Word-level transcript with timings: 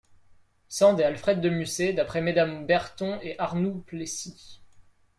Sand 0.67 0.97
et 0.99 1.03
Alfred 1.03 1.41
de 1.41 1.49
Musset 1.49 1.93
d'après 1.93 2.21
Mesdames 2.21 2.65
Berton 2.65 3.19
et 3.21 3.37
Arnould-Plessy. 3.37 4.59